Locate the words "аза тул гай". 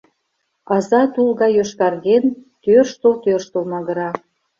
0.75-1.51